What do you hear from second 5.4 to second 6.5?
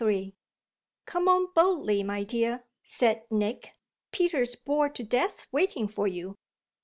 waiting for you."